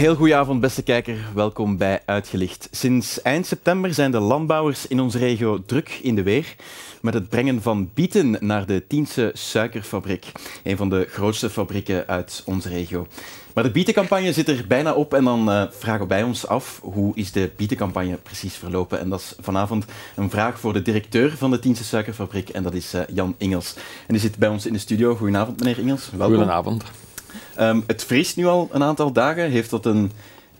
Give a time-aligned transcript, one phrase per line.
[0.00, 1.16] heel goede avond, beste kijker.
[1.34, 2.68] Welkom bij Uitgelicht.
[2.70, 6.54] Sinds eind september zijn de landbouwers in onze regio druk in de weer
[7.00, 10.32] met het brengen van bieten naar de Tiense Suikerfabriek,
[10.64, 13.06] een van de grootste fabrieken uit onze regio.
[13.54, 17.12] Maar de bietencampagne zit er bijna op en dan uh, vragen wij ons af hoe
[17.14, 19.00] is de bietencampagne precies verlopen.
[19.00, 19.84] En dat is vanavond
[20.16, 23.74] een vraag voor de directeur van de Tiense Suikerfabriek en dat is uh, Jan Ingels.
[23.76, 25.14] En die zit bij ons in de studio.
[25.14, 26.10] Goedenavond, meneer Ingels.
[26.10, 26.36] Welkom.
[26.36, 26.84] Goedenavond.
[27.60, 29.50] Um, het vriest nu al een aantal dagen.
[29.50, 30.10] Heeft dat een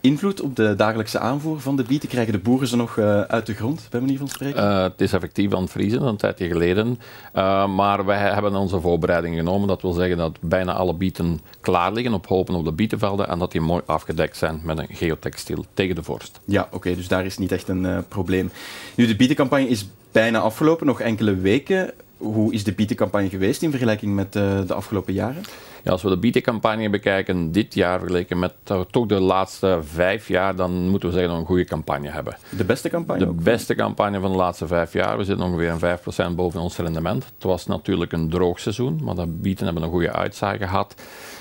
[0.02, 2.08] invloed op de dagelijkse aanvoer van de bieten?
[2.08, 4.62] Krijgen de boeren ze nog uh, uit de grond, bij manier van spreken?
[4.62, 6.98] Uh, het is effectief aan het vriezen, een tijdje geleden.
[7.34, 9.68] Uh, maar wij hebben onze voorbereidingen genomen.
[9.68, 13.38] Dat wil zeggen dat bijna alle bieten klaar liggen op hopen op de bietenvelden en
[13.38, 16.40] dat die mooi afgedekt zijn met een geotextiel tegen de vorst.
[16.44, 18.50] Ja, oké, dus daar is niet echt een probleem.
[18.94, 21.90] Nu, de bietencampagne is bijna afgelopen, nog enkele weken.
[22.16, 25.42] Hoe is de bietencampagne geweest in vergelijking met de afgelopen jaren?
[25.82, 28.54] Ja, als we de bietencampagne bekijken dit jaar vergeleken met
[28.90, 32.36] toch de laatste vijf jaar, dan moeten we zeggen dat we een goede campagne hebben.
[32.56, 33.26] De beste campagne?
[33.26, 35.18] De beste campagne van de laatste vijf jaar.
[35.18, 37.24] We zitten ongeveer een 5% boven ons rendement.
[37.24, 40.94] Het was natuurlijk een droog seizoen, maar de bieten hebben een goede uitzaai gehad.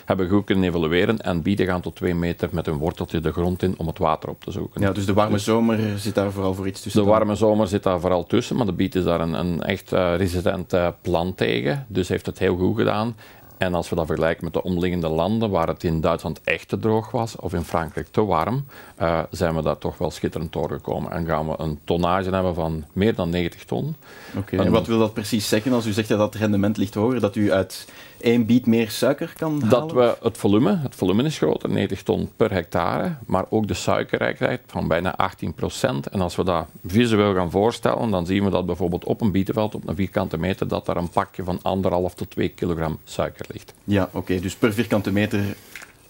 [0.05, 3.63] Hebben goed kunnen evalueren en bieten gaan tot twee meter met een worteltje de grond
[3.63, 4.81] in om het water op te zoeken.
[4.81, 7.03] Ja, dus de warme dus zomer zit daar vooral voor iets tussen?
[7.03, 9.93] De warme zomer zit daar vooral tussen, maar de biet is daar een, een echt
[9.93, 11.85] uh, resistent uh, plant tegen.
[11.87, 13.15] Dus heeft het heel goed gedaan.
[13.59, 16.79] En als we dat vergelijken met de omliggende landen, waar het in Duitsland echt te
[16.79, 18.65] droog was, of in Frankrijk te warm,
[19.02, 21.11] uh, zijn we daar toch wel schitterend doorgekomen.
[21.11, 23.95] En gaan we een tonnage hebben van meer dan 90 ton.
[24.37, 27.19] Oké, en wat wil dat precies zeggen als u zegt dat het rendement ligt hoger?
[27.19, 27.87] Dat u uit
[28.21, 29.69] één biet meer suiker kan halen?
[29.69, 33.73] Dat we het volume, het volume is groter, 90 ton per hectare, maar ook de
[33.73, 36.07] suikerrijkheid van bijna 18 procent.
[36.07, 39.75] En als we dat visueel gaan voorstellen, dan zien we dat bijvoorbeeld op een bietenveld,
[39.75, 43.73] op een vierkante meter, dat daar een pakje van anderhalf tot 2 kilogram suiker ligt.
[43.83, 45.39] Ja, oké, dus per vierkante meter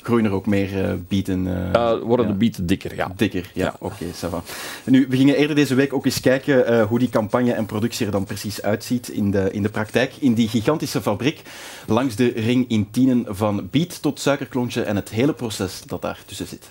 [0.01, 1.45] groeien er ook meer uh, bieten?
[1.45, 3.11] Uh, worden de bieten dikker, ja.
[3.15, 3.75] Dikker, ja.
[3.79, 4.41] Oké, okay,
[4.85, 8.05] Nu, we gingen eerder deze week ook eens kijken uh, hoe die campagne en productie
[8.05, 10.13] er dan precies uitziet in de, in de praktijk.
[10.19, 11.41] In die gigantische fabriek
[11.87, 16.19] langs de ring in Tienen van biet tot suikerklontje en het hele proces dat daar
[16.25, 16.69] tussen zit.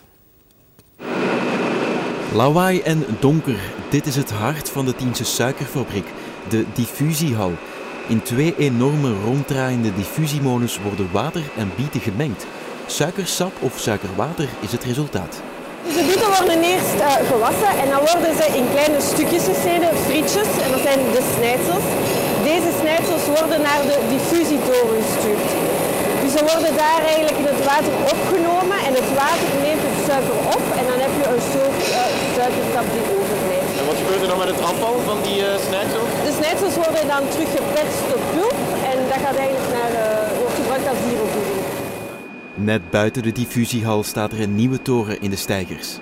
[2.35, 3.59] Lawaai en donker,
[3.91, 6.07] dit is het hart van de Tiense suikerfabriek,
[6.49, 7.53] de diffusiehal.
[8.09, 12.47] In twee enorme ronddraaiende diffusiemolens worden water en bieten gemengd.
[12.97, 15.35] Suikersap of suikerwater is het resultaat.
[15.97, 20.51] De bieten worden eerst uh, gewassen en dan worden ze in kleine stukjes gesneden, frietjes,
[20.65, 21.87] en dat zijn de snijdsels.
[22.51, 25.49] Deze snijdsels worden naar de diffusietoren gestuurd.
[26.23, 30.39] Dus ze worden daar eigenlijk in het water opgenomen en het water neemt het suiker
[30.57, 31.99] op en dan heb je een soort uh,
[32.37, 33.75] suikersap die overblijft.
[33.81, 36.11] En wat gebeurt er dan met het afval van die uh, snijdsels?
[36.29, 38.59] De snijdsels worden dan teruggeperst tot pulp
[38.91, 39.93] en dat gaat eigenlijk naar,
[40.41, 41.58] wordt gebruikt als dierenvoeding.
[42.61, 45.99] Net buiten de diffusiehal staat er een nieuwe toren in de stijgers.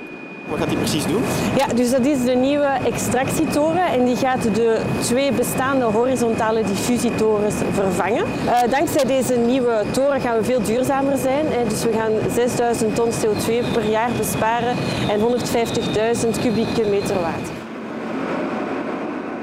[0.48, 1.22] Wat gaat die precies doen?
[1.56, 7.54] Ja, dus dat is de nieuwe extractietoren en die gaat de twee bestaande horizontale diffusietorens
[7.72, 8.24] vervangen.
[8.44, 11.46] Uh, dankzij deze nieuwe toren gaan we veel duurzamer zijn.
[11.46, 11.68] Hè.
[11.68, 14.76] Dus we gaan 6000 ton CO2 per jaar besparen
[15.08, 17.54] en 150.000 kubieke meter water.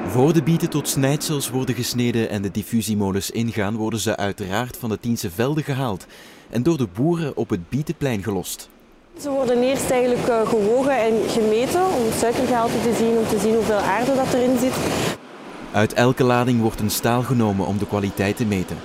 [0.08, 4.90] Voor de bieten tot snijdsels worden gesneden en de diffusiemolens ingaan, worden ze uiteraard van
[4.90, 6.06] de Tiense velden gehaald
[6.54, 8.70] en door de boeren op het Bietenplein gelost.
[9.22, 13.40] Ze worden eerst eigenlijk eh, gewogen en gemeten om het suikergehalte te zien, om te
[13.40, 14.74] zien hoeveel aarde dat erin zit.
[15.72, 18.78] Uit elke lading wordt een staal genomen om de kwaliteit te meten.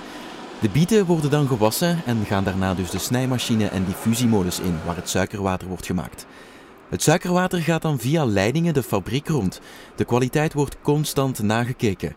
[0.61, 4.95] De bieten worden dan gewassen en gaan daarna dus de snijmachine en diffusiemolens in, waar
[4.95, 6.25] het suikerwater wordt gemaakt.
[6.89, 9.61] Het suikerwater gaat dan via leidingen de fabriek rond.
[9.95, 12.15] De kwaliteit wordt constant nagekeken.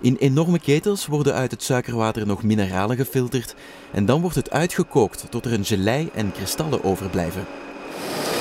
[0.00, 3.54] In enorme ketels worden uit het suikerwater nog mineralen gefilterd
[3.98, 7.44] en dan wordt het uitgekookt tot er een gelei en kristallen overblijven.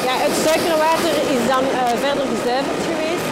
[0.07, 3.28] Ja, het suikerwater is dan uh, verder gezuiverd geweest,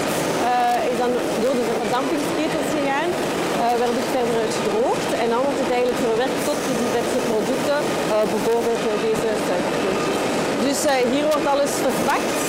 [0.47, 1.11] uh, is dan
[1.43, 6.41] door de verdampingsketels gegaan, uh, werd het verder uitgedroogd en dan wordt het eigenlijk verwerkt
[6.49, 7.79] tot de diverse producten,
[8.33, 10.19] bijvoorbeeld deze suikerklontjes.
[10.67, 10.79] Dus
[11.13, 12.39] hier wordt alles verpakt,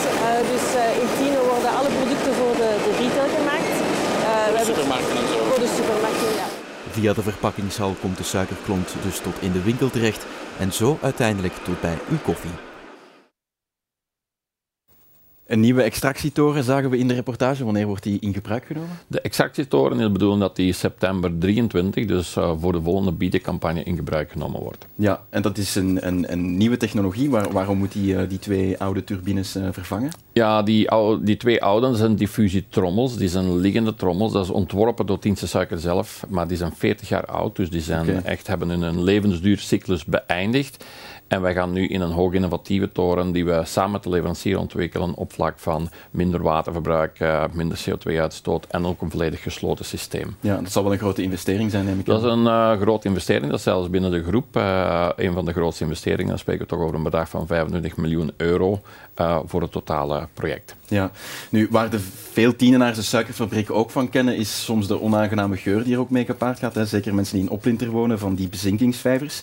[0.52, 0.67] dus
[1.02, 3.56] in Tino worden alle producten voor de, de retail gemaakt.
[4.46, 5.44] Uh, de supermarkten en zo.
[5.44, 6.44] Voor de supermarkten, ja.
[6.90, 10.26] Via de verpakkingshal komt de suikerklont dus tot in de winkel terecht
[10.58, 12.50] en zo uiteindelijk tot bij uw koffie.
[15.46, 17.64] Een nieuwe extractietoren zagen we in de reportage.
[17.64, 18.90] Wanneer wordt die in gebruik genomen?
[19.06, 23.96] De extractietoren is bedoeld dat die september 23, dus uh, voor de volgende biedencampagne, in
[23.96, 24.87] gebruik genomen wordt.
[24.94, 27.31] Ja, en dat is een, een, een nieuwe technologie.
[27.31, 30.10] Waar, waarom moet die, uh, die twee oude turbines uh, vervangen?
[30.32, 30.88] Ja, die,
[31.22, 33.16] die twee oude zijn diffusietrommels.
[33.16, 34.32] Die zijn liggende trommels.
[34.32, 37.56] Dat is ontworpen door Tiense Suiker zelf, maar die zijn 40 jaar oud.
[37.56, 40.84] Dus die zijn echt, hebben hun levensduurcyclus beëindigd.
[41.28, 44.58] En wij gaan nu in een hoog innovatieve toren die we samen met de leverancier
[44.58, 50.37] ontwikkelen op vlak van minder waterverbruik, uh, minder CO2-uitstoot en ook een volledig gesloten systeem.
[50.40, 53.08] Ja, dat zal wel een grote investering zijn, neem ik Dat is een uh, grote
[53.08, 53.46] investering.
[53.50, 56.28] Dat is zelfs binnen de groep uh, een van de grootste investeringen.
[56.28, 58.81] Dan spreken we toch over een bedrag van 25 miljoen euro
[59.46, 60.76] voor het totale project.
[60.87, 61.11] Ja,
[61.50, 61.99] nu waar de
[62.32, 66.11] veel tienenaars de suikerfabriek ook van kennen, is soms de onaangename geur die er ook
[66.11, 66.75] mee gepaard gaat.
[66.75, 66.87] Hè.
[66.87, 69.43] Zeker mensen die in Oplinter wonen van die bezinkingsvijvers.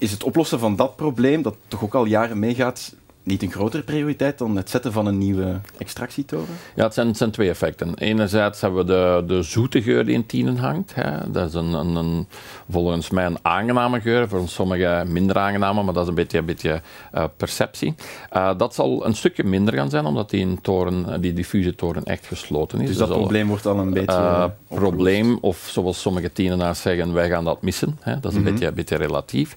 [0.00, 3.82] Is het oplossen van dat probleem, dat toch ook al jaren meegaat, niet een grotere
[3.82, 6.54] prioriteit dan het zetten van een nieuwe extractietoren?
[6.74, 7.94] Ja, het zijn, het zijn twee effecten.
[7.94, 10.94] Enerzijds hebben we de, de zoete geur die in tienen hangt.
[10.94, 11.30] Hè.
[11.30, 12.26] Dat is een, een, een,
[12.70, 16.44] volgens mij een aangename geur, voor sommigen minder aangename, maar dat is een beetje, een
[16.44, 16.80] beetje
[17.14, 17.94] uh, perceptie.
[18.36, 22.80] Uh, dat zal een stukje minder gaan zijn, omdat die, toren, die diffusietoren echt gesloten
[22.80, 22.88] is.
[22.88, 24.18] Dus dat dus probleem wordt al een beetje...
[24.18, 27.98] Uh, probleem, of zoals sommige tienenaars zeggen, wij gaan dat missen.
[28.00, 28.20] Hè.
[28.20, 28.52] Dat is een, mm -hmm.
[28.52, 29.54] beetje, een beetje relatief.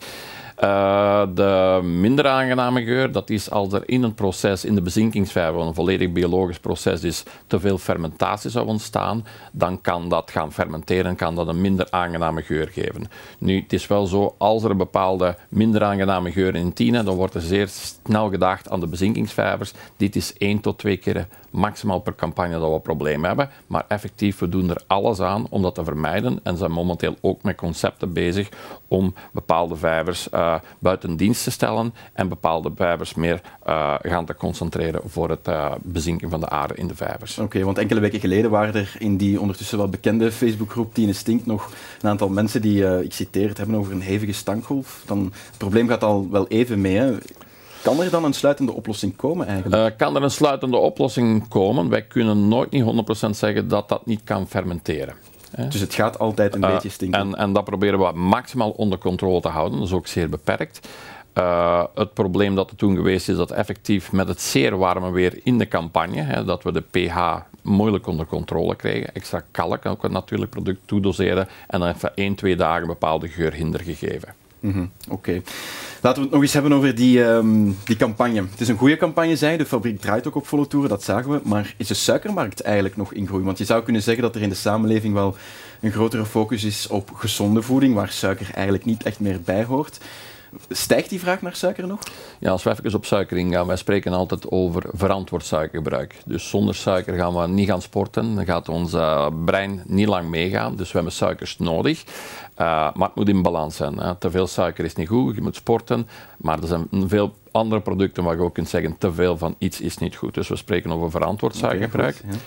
[0.63, 5.61] Uh, de minder aangename geur, dat is als er in een proces, in de bezinkingsvijver,
[5.61, 11.15] een volledig biologisch proces is, te veel fermentatie zou ontstaan, dan kan dat gaan fermenteren,
[11.15, 13.09] kan dat een minder aangename geur geven.
[13.37, 17.15] Nu, het is wel zo, als er een bepaalde minder aangename geur in tienen, dan
[17.15, 19.73] wordt er zeer snel gedacht aan de bezinkingsvijvers.
[19.97, 24.39] Dit is één tot twee keer maximaal per campagne dat we problemen hebben, maar effectief,
[24.39, 28.13] we doen er alles aan om dat te vermijden en zijn momenteel ook met concepten
[28.13, 28.49] bezig
[28.87, 30.42] om bepaalde vijvers uh,
[30.79, 35.71] buiten dienst te stellen en bepaalde vijvers meer uh, gaan te concentreren voor het uh,
[35.81, 37.39] bezinken van de aarde in de vijvers.
[37.39, 41.45] Oké, want enkele weken geleden waren er in die ondertussen wel bekende Facebookgroep Tine Stink
[41.45, 41.69] nog
[42.01, 45.03] een aantal mensen die, ik citeer het, hebben over een hevige stankgolf.
[45.05, 46.97] Dan, het probleem gaat al wel even mee.
[46.97, 47.17] Hè.
[47.83, 49.91] Kan er dan een sluitende oplossing komen eigenlijk?
[49.91, 51.89] Uh, kan er een sluitende oplossing komen?
[51.89, 52.83] Wij kunnen nooit niet
[53.27, 55.15] 100% zeggen dat dat niet kan fermenteren.
[55.55, 57.19] Dus het gaat altijd een uh, beetje stinken.
[57.19, 59.79] En, en, dat proberen we maximaal onder controle te houden.
[59.79, 60.87] Dat is ook zeer beperkt.
[61.37, 65.39] Uh, het probleem dat er toen geweest is, dat effectief met het zeer warme weer
[65.43, 69.13] in de campagne, hè, dat we de pH moeilijk onder controle kregen.
[69.13, 73.79] Extra kalk, ook een natuurlijk product toedoseren en dan even 1, 2 dagen bepaalde geurhinder
[73.79, 74.42] gegeven.
[74.63, 74.91] Mm.
[75.09, 75.41] Oké.
[76.01, 78.43] Laten we het nog eens hebben over die, um, die campagne.
[78.51, 81.31] Het is een goede campagne, zei De fabriek draait ook op volle toeren, dat zagen
[81.31, 81.39] we.
[81.43, 83.43] Maar is de suikermarkt eigenlijk nog in groei?
[83.43, 85.35] Want je zou kunnen zeggen dat er in de samenleving wel
[85.81, 89.99] een grotere focus is op gezonde voeding, waar suiker eigenlijk niet echt meer bij hoort.
[90.69, 91.99] Stijgt die vraag naar suiker nog?
[92.39, 96.21] Ja, als we even op suiker ingaan, wij spreken altijd over verantwoord suikergebruik.
[96.25, 100.29] Dus zonder suiker gaan we niet gaan sporten, dan gaat ons uh, brein niet lang
[100.29, 100.75] meegaan.
[100.75, 102.03] Dus we hebben suikers nodig.
[102.03, 102.07] Uh,
[102.93, 103.97] maar het moet in balans zijn.
[103.97, 104.15] Hè.
[104.15, 106.07] Te veel suiker is niet goed, je moet sporten.
[106.37, 109.81] Maar er zijn veel andere producten waar je ook kunt zeggen, te veel van iets
[109.81, 110.33] is niet goed.
[110.33, 112.21] Dus we spreken over verantwoord suikergebruik.
[112.25, 112.37] Okay,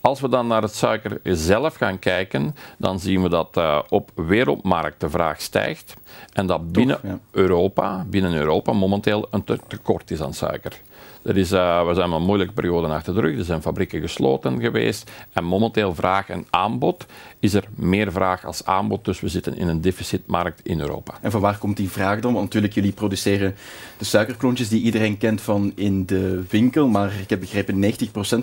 [0.00, 4.10] als we dan naar het suiker zelf gaan kijken, dan zien we dat uh, op
[4.14, 5.94] wereldmarkt de vraag stijgt
[6.32, 7.18] en dat binnen Toch, ja.
[7.30, 10.80] Europa, binnen Europa momenteel een tekort is aan suiker.
[11.22, 13.38] Er is, uh, we zijn een moeilijke periode achter de rug.
[13.38, 15.10] Er zijn fabrieken gesloten geweest.
[15.32, 17.06] En momenteel vraag en aanbod
[17.40, 19.04] is er meer vraag als aanbod.
[19.04, 21.14] Dus we zitten in een deficitmarkt in Europa.
[21.20, 22.32] En van waar komt die vraag dan?
[22.32, 23.54] Want natuurlijk, jullie produceren
[23.98, 26.88] de suikerklontjes die iedereen kent van in de winkel.
[26.88, 27.88] Maar ik heb begrepen, 90%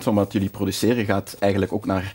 [0.02, 2.14] van wat jullie produceren gaat eigenlijk ook naar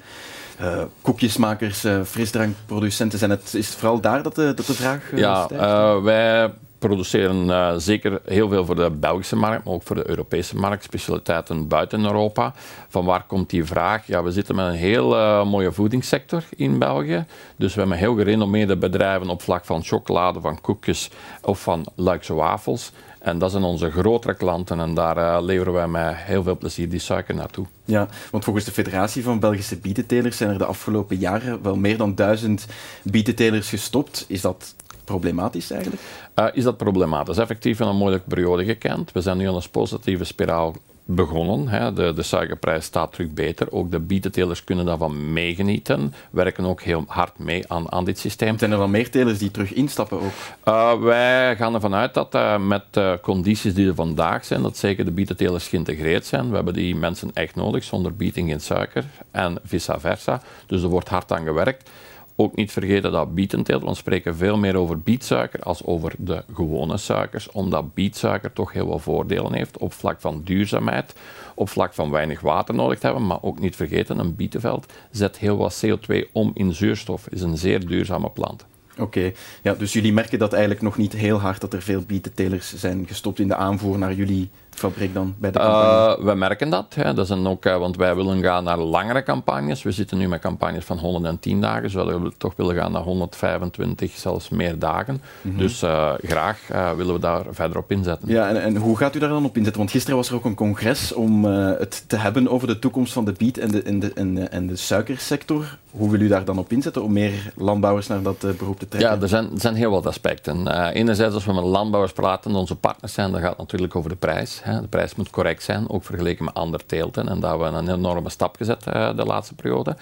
[0.61, 3.19] uh, koekjesmakers, uh, frisdrankproducenten.
[3.19, 6.01] Zijn het, is het vooral daar dat de, dat de vraag ja, stijgt?
[6.03, 6.53] wij
[6.87, 10.83] produceren uh, zeker heel veel voor de Belgische markt, maar ook voor de Europese markt,
[10.83, 12.53] specialiteiten buiten Europa.
[12.89, 14.07] Van waar komt die vraag?
[14.07, 17.25] Ja, we zitten met een heel uh, mooie voedingssector in België.
[17.55, 21.09] Dus we hebben heel gerenommeerde bedrijven op vlak van chocolade, van koekjes
[21.41, 22.91] of van Luikse wafels.
[23.19, 26.89] En dat zijn onze grotere klanten en daar uh, leveren wij met heel veel plezier
[26.89, 27.65] die suiker naartoe.
[27.85, 31.97] Ja, want volgens de Federatie van Belgische Bietentelers zijn er de afgelopen jaren wel meer
[31.97, 32.65] dan duizend
[33.03, 34.25] bietentelers gestopt.
[34.27, 36.01] Is dat problematisch eigenlijk?
[36.35, 37.37] Uh, is dat problematisch?
[37.37, 39.11] Effectief in een moeilijke periode gekend.
[39.11, 41.67] We zijn nu aan een positieve spiraal begonnen.
[41.67, 41.93] Hè.
[41.93, 43.71] De, de suikerprijs staat terug beter.
[43.71, 46.13] Ook de bietentelers kunnen daarvan meegenieten.
[46.29, 48.57] Werken ook heel hard mee aan, aan dit systeem.
[48.57, 50.31] Zijn er wel meer telers die terug instappen ook?
[50.65, 54.77] Uh, wij gaan ervan uit dat uh, met de condities die er vandaag zijn, dat
[54.77, 56.49] zeker de bietentelers geïntegreerd zijn.
[56.49, 57.83] We hebben die mensen echt nodig.
[57.83, 60.41] Zonder bieten geen suiker en vice versa.
[60.65, 61.89] Dus er wordt hard aan gewerkt.
[62.35, 66.97] Ook niet vergeten dat bietenteelt, we spreken veel meer over bietsuiker als over de gewone
[66.97, 71.15] suikers, omdat bietsuiker toch heel wat voordelen heeft op vlak van duurzaamheid,
[71.55, 75.37] op vlak van weinig water nodig te hebben, maar ook niet vergeten, een bietenveld zet
[75.37, 78.65] heel wat CO2 om in zuurstof, is een zeer duurzame plant.
[78.97, 82.73] Oké, ja, dus jullie merken dat eigenlijk nog niet heel hard dat er veel bietentelers
[82.75, 84.49] zijn gestopt in de aanvoer naar jullie
[84.79, 86.17] fabriek dan bij de campagne?
[86.19, 86.93] Uh, we merken dat.
[86.95, 87.13] Hè.
[87.13, 89.83] dat is ook, uh, want wij willen gaan naar langere campagnes.
[89.83, 91.89] We zitten nu met campagnes van 110 dagen.
[91.89, 95.21] Zouden we toch willen gaan naar 125, zelfs meer dagen.
[95.41, 95.59] Mm -hmm.
[95.59, 96.59] Dus uh, graag
[96.95, 98.29] willen we daar verder op inzetten.
[98.29, 99.81] Ja, en, en, hoe gaat u daar dan op inzetten?
[99.81, 103.25] Want gisteren was er ook een congres om het te hebben over de toekomst van
[103.25, 105.77] de biet en de, en de, en de, en de suikersector.
[105.91, 109.11] Hoe wil u daar dan op inzetten om meer landbouwers naar dat beroep te trekken?
[109.11, 110.91] Ja, er zijn, er zijn heel wat aspecten.
[110.93, 114.15] enerzijds, als we met landbouwers praten, onze partners zijn, dan gaat het natuurlijk over de
[114.15, 114.61] prijs.
[114.63, 117.29] De prijs moet correct zijn, ook vergeleken met andere teelten.
[117.29, 119.95] En daar hebben we een enorme stap gezet uh, de laatste periode.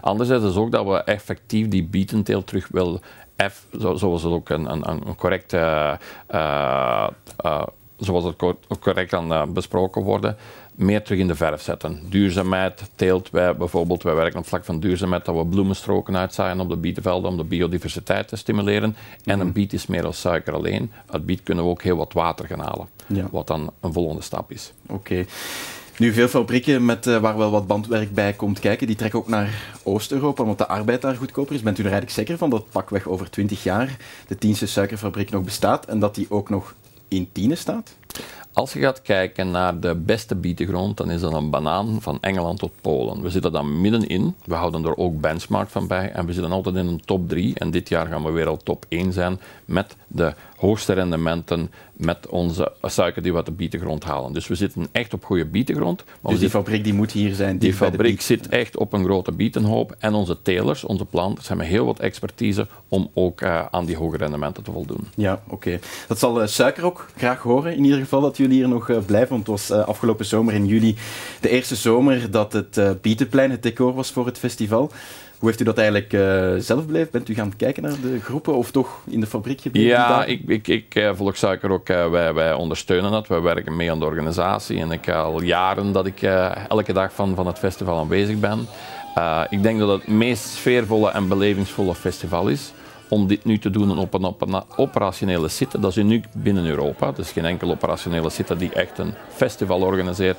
[0.00, 3.00] Anderzijds is ook dat we effectief die bietenteelt terug willen,
[3.42, 5.98] F, zoals het ook een, een, een correcte.
[6.30, 7.08] Uh,
[7.44, 7.62] uh,
[7.98, 8.36] zoals het
[8.80, 10.36] correct kan besproken worden,
[10.78, 12.00] meer terug in de verf zetten.
[12.08, 16.60] Duurzaamheid, teelt, wij bijvoorbeeld, wij werken op het vlak van duurzaamheid, dat we bloemenstroken uitzaaien
[16.60, 18.96] op de bietenvelden om de biodiversiteit te stimuleren.
[19.24, 20.92] En een biet is meer als suiker alleen.
[21.06, 23.28] Uit biet kunnen we ook heel wat water gaan halen, ja.
[23.30, 24.72] wat dan een volgende stap is.
[24.86, 25.24] Oké.
[25.98, 29.28] Nu, veel fabrieken met, uh, waar wel wat bandwerk bij komt kijken, die trekken ook
[29.28, 31.62] naar Oost-Europa, omdat de arbeid daar goedkoper is.
[31.62, 33.96] Bent u er eigenlijk zeker van dat pakweg over 20 jaar
[34.28, 36.74] de Tienste suikerfabriek nog bestaat en dat die ook nog
[37.08, 37.96] in Tiene staat?
[38.58, 42.58] Als je gaat kijken naar de beste bietengrond, dan is dat een banaan van Engeland
[42.58, 43.22] tot Polen.
[43.22, 44.34] We zitten dan middenin.
[44.44, 46.10] We houden er ook benchmark van bij.
[46.10, 47.54] En we zitten altijd in een top 3.
[47.54, 52.26] En dit jaar gaan we weer al top 1 zijn met de hoogste rendementen met
[52.26, 54.32] onze suiker die we uit de bietengrond halen.
[54.32, 56.04] Dus we zitten echt op goede bietengrond.
[56.22, 57.58] Dus die fabriek die moet hier zijn?
[57.58, 59.96] Die fabriek zit echt op een grote bietenhoop.
[59.98, 64.16] En onze telers, onze planters, hebben heel wat expertise om ook uh, aan die hoge
[64.16, 65.08] rendementen te voldoen.
[65.14, 65.54] Ja, oké.
[65.54, 65.80] Okay.
[66.08, 68.96] Dat zal uh, Suiker ook graag horen, in ieder geval, dat jullie hier nog uh,
[69.06, 69.28] blijven.
[69.28, 70.96] Want het was afgelopen zomer in juli
[71.40, 74.90] de eerste zomer dat het Bietenplein het decor was voor het festival.
[75.38, 77.10] Hoe heeft u dat eigenlijk uh, zelf beleefd?
[77.10, 79.88] Bent u gaan kijken naar de groepen of toch in de fabriek gebleven?
[79.88, 81.88] Ja, ik, ik, ik uh, volg Suiker ook.
[81.88, 83.26] Uh, wij, wij ondersteunen dat.
[83.26, 84.80] Wij werken mee aan de organisatie.
[84.80, 86.22] En ik al jaren dat ik
[86.68, 88.66] elke dag van, van het festival aanwezig ben.
[89.48, 92.72] ik denk dat het het meest sfeervolle en belevingsvolle festival is
[93.08, 95.80] om dit nu te doen op een, op een operationele site.
[95.80, 97.06] Dat is uniek binnen Europa.
[97.06, 100.38] Het is geen enkel operationele site die echt een festival organiseert.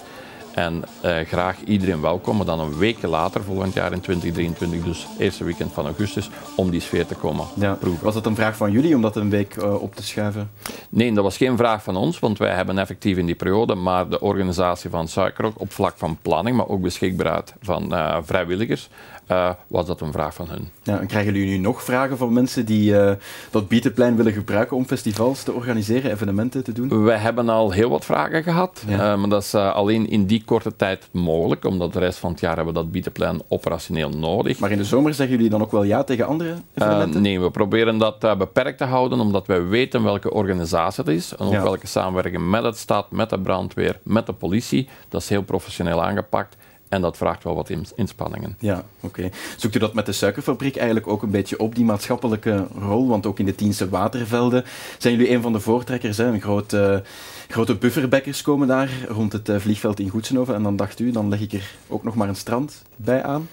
[0.54, 5.08] En uh, graag iedereen welkom, maar dan een week later, volgend jaar in 2023, dus
[5.18, 7.74] eerste weekend van augustus, om die sfeer te komen ja.
[7.74, 8.04] proeven.
[8.04, 10.52] Was dat een vraag van jullie om dat een week uh, op te schuiven?
[10.90, 14.10] Nee, dat was geen vraag van ons, want wij hebben effectief in die periode maar
[14.10, 18.90] de organisatie van Suikerok op vlak van planning, maar ook beschikbaarheid van uh, vrijwilligers,
[19.32, 20.70] uh, was dat een vraag van hun.
[20.84, 23.12] Ja, en krijgen jullie nu nog vragen van mensen die uh,
[23.52, 27.04] dat Bietenplein willen gebruiken om festivals te organiseren, evenementen te doen?
[27.04, 29.14] Wij hebben al heel wat vragen gehad, ja.
[29.14, 32.40] uh, maar dat is alleen in die korte tijd mogelijk, omdat de rest van het
[32.40, 34.60] jaar hebben we dat Bietenplein operationeel nodig.
[34.60, 37.22] Maar in de zomer zeggen jullie dan ook wel ja tegen andere evenementen?
[37.22, 41.46] nee, we proberen dat beperkt te houden, omdat wij weten welke organisatie het is en
[41.46, 41.64] ook ja.
[41.64, 44.90] welke samenwerking met het stad, met de brandweer, met de politie.
[45.10, 46.58] Dat is heel professioneel aangepakt.
[46.89, 48.55] En dat vraagt wel wat inspanningen.
[48.60, 49.29] Ja, oké.
[49.58, 53.08] Zoekt u dat met de suikerfabriek eigenlijk ook een beetje op, die maatschappelijke rol?
[53.08, 54.63] Want ook in de Tienste watervelden
[54.98, 56.17] zijn jullie een van de voortrekkers.
[56.17, 56.25] Hè?
[56.25, 56.98] Een groot, uh,
[57.48, 60.55] grote bufferbekkers komen daar rond het uh, vliegveld in Goedsenhoven.
[60.55, 63.48] En dan dacht u, dan leg ik er ook nog maar een strand bij aan.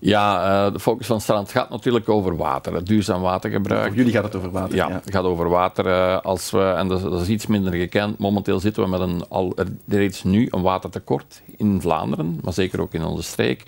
[0.00, 3.86] Ja, uh, de focus van het strand gaat natuurlijk over water, het duurzaam watergebruik.
[3.86, 4.76] Voor jullie gaat het over water.
[4.76, 5.86] Ja, het gaat over water.
[5.86, 8.18] Uh, als we, en dat is, dat is, iets minder gekend.
[8.18, 9.54] Momenteel zitten we met een, al
[9.86, 13.62] reeds nu een watertekort in Vlaanderen, maar zeker ook in onze streek.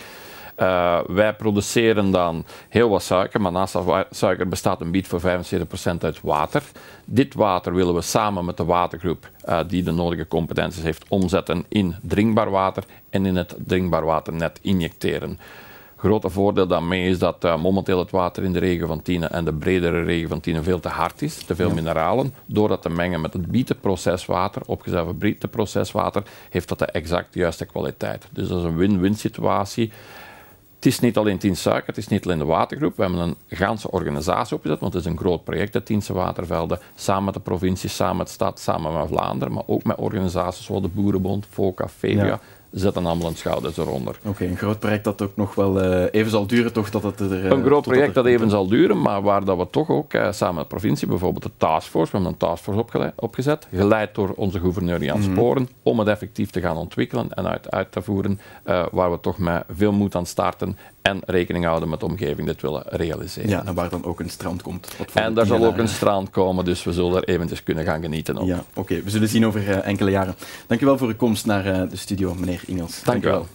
[0.58, 5.20] Uh, wij produceren dan heel wat suiker, maar naast dat suiker bestaat een biet voor
[5.20, 5.24] 75%
[6.00, 6.62] uit water.
[7.04, 11.64] Dit water willen we samen met de watergroep, uh, die de nodige competenties heeft, omzetten
[11.68, 15.38] in drinkbaar water en in het drinkbaar waternet injecteren
[16.00, 19.44] grote voordeel daarmee is dat uh, momenteel het water in de regen van Tiene en
[19.44, 21.74] de bredere regen van Tiene veel te hard is, te veel ja.
[21.74, 22.34] mineralen.
[22.46, 28.28] Door dat te mengen met het bietenproceswater, opgezuiverd bietenproceswater, heeft dat de exact juiste kwaliteit.
[28.32, 29.92] Dus dat is een win-win situatie.
[30.76, 32.96] Het is niet alleen Tien Suiker, het is niet alleen de watergroep.
[32.96, 36.78] We hebben een ganse organisatie opgezet, want het is een groot project, de Tiense Watervelden,
[36.94, 40.64] samen met de provincie, samen met de stad, samen met Vlaanderen, maar ook met organisaties
[40.64, 42.40] zoals de Boerenbond, FOCA, FEVIA, ja
[42.72, 44.18] zetten allemaal een schouders eronder.
[44.24, 46.90] Oké, een groot project dat ook nog wel uh, even zal duren, toch?
[46.90, 49.70] Dat het er, uh, een groot project dat, even zal duren, maar waar dat we
[49.70, 53.66] toch ook uh, samen met de provincie, bijvoorbeeld de taskforce, we hebben een taskforce opgezet,
[53.74, 57.70] geleid door onze gouverneur Jan mm Sporen, om het effectief te gaan ontwikkelen en uit,
[57.70, 58.40] uit te voeren,
[58.90, 62.60] waar we toch met veel moed aan starten en rekening houden met de omgeving dit
[62.62, 63.50] willen realiseren.
[63.50, 64.88] Ja, en waar dan ook een strand komt.
[65.12, 68.38] En daar zal ook een strand komen, dus we zullen er eventjes kunnen gaan genieten.
[68.38, 68.46] Ook.
[68.46, 69.02] Ja, oké.
[69.02, 70.34] We zullen zien over uh, enkele jaren.
[70.66, 73.02] Dankjewel voor uw komst naar uh, de studio, meneer Ingels.
[73.02, 73.46] Dank, Dank u wel.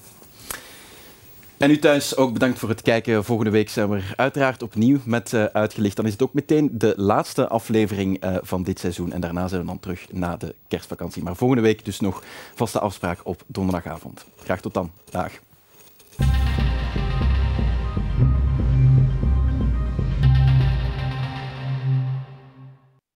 [1.57, 3.23] En u thuis ook bedankt voor het kijken.
[3.23, 5.95] Volgende week zijn we uiteraard opnieuw met uh, Uitgelicht.
[5.95, 9.11] Dan is het ook meteen de laatste aflevering uh, van dit seizoen.
[9.11, 11.23] En daarna zijn we dan terug na de kerstvakantie.
[11.23, 12.23] Maar volgende week dus nog
[12.55, 14.25] vaste afspraak op donderdagavond.
[14.43, 14.91] Graag tot dan.
[15.09, 15.31] Dag.